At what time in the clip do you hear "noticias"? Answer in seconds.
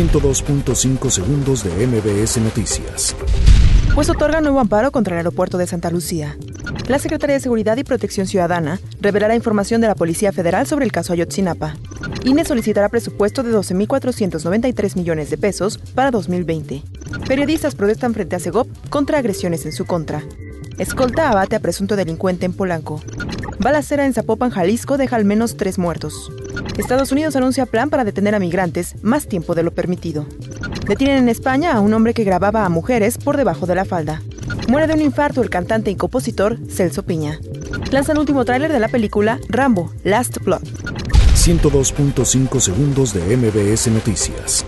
2.38-3.14, 43.88-44.64